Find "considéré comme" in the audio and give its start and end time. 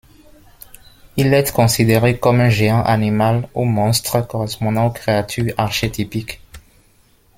1.51-2.39